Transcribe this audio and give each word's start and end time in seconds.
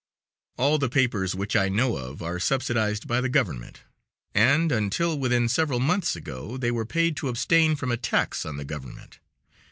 All 0.57 0.79
the 0.79 0.89
papers 0.89 1.35
which 1.35 1.55
I 1.55 1.69
know 1.69 1.95
of 1.95 2.23
are 2.23 2.39
subsidized 2.39 3.07
by 3.07 3.21
the 3.21 3.29
government, 3.29 3.81
and, 4.33 4.71
until 4.71 5.15
within 5.19 5.47
several 5.47 5.79
months 5.79 6.15
ago, 6.15 6.57
they 6.57 6.71
were 6.71 6.87
paid 6.87 7.15
to 7.17 7.27
abstain 7.27 7.75
from 7.75 7.91
attacks 7.91 8.43
on 8.43 8.57
the 8.57 8.65
government. 8.65 9.19